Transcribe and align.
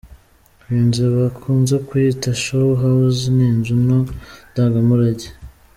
Iyi 0.67 0.81
nzu 0.87 1.03
bakunze 1.17 1.75
kuyita 1.87 2.29
“Shoe 2.43 2.75
house” 2.81 3.23
Ni 3.35 3.43
inzu 3.51 3.73
nto 3.83 3.99
ndamugarage. 4.69 5.27